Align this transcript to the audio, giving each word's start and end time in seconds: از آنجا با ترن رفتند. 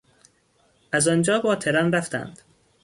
از 0.91 1.07
آنجا 1.07 1.39
با 1.39 1.55
ترن 1.55 1.93
رفتند. 1.95 2.41